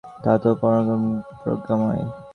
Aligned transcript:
তুমি 0.23 0.37
তো 0.43 0.49
পরাক্রমশালী, 0.61 1.19
প্রজ্ঞাময়। 1.41 2.03